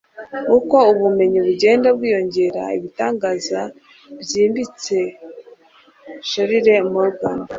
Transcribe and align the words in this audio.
uko 0.57 0.77
ubumenyi 0.93 1.39
bugenda 1.47 1.87
bwiyongera, 1.97 2.63
ibitangaza 2.77 3.61
byimbitse.- 4.23 4.97
charles 6.29 6.81
morgan 6.93 7.39